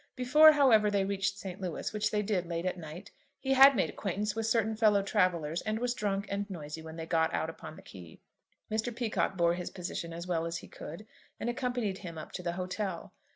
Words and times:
Before, 0.15 0.53
however, 0.53 0.89
they 0.89 1.05
reached 1.05 1.37
St. 1.37 1.61
Louis, 1.61 1.93
which 1.93 2.09
they 2.09 2.23
did 2.23 2.47
late 2.47 2.65
at 2.65 2.75
night, 2.75 3.11
he 3.39 3.53
had 3.53 3.75
made 3.75 3.87
acquaintance 3.91 4.33
with 4.35 4.47
certain 4.47 4.75
fellow 4.75 5.03
travellers, 5.03 5.61
and 5.61 5.77
was 5.77 5.93
drunk 5.93 6.25
and 6.27 6.49
noisy 6.49 6.81
when 6.81 6.95
they 6.95 7.05
got 7.05 7.31
out 7.35 7.51
upon 7.51 7.75
the 7.75 7.83
quay. 7.83 8.19
Mr. 8.71 8.91
Peacocke 8.95 9.37
bore 9.37 9.53
his 9.53 9.69
position 9.69 10.11
as 10.11 10.25
well 10.25 10.47
as 10.47 10.57
he 10.57 10.67
could, 10.67 11.05
and 11.39 11.51
accompanied 11.51 11.99
him 11.99 12.17
up 12.17 12.31
to 12.31 12.41
the 12.41 12.53
hotel. 12.53 13.13